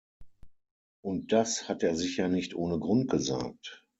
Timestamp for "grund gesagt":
2.79-3.85